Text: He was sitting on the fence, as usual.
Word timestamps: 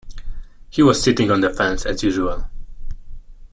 He 0.71 0.81
was 0.81 0.99
sitting 1.03 1.29
on 1.29 1.41
the 1.41 1.51
fence, 1.53 1.85
as 1.85 2.01
usual. 2.01 2.49